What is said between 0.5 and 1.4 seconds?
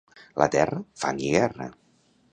terra?, fang i